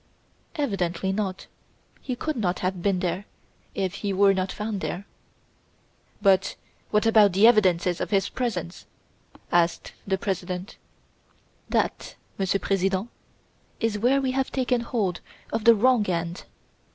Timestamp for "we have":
14.19-14.51